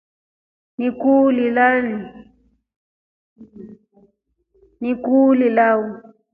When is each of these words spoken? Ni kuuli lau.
Ni 0.77 0.87
kuuli 5.01 5.47
lau. 5.57 5.79